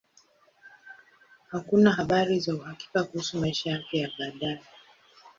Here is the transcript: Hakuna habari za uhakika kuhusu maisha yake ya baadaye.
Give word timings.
Hakuna 1.47 1.91
habari 1.91 2.39
za 2.39 2.55
uhakika 2.55 3.03
kuhusu 3.03 3.37
maisha 3.39 3.71
yake 3.71 3.97
ya 3.99 4.11
baadaye. 4.19 4.61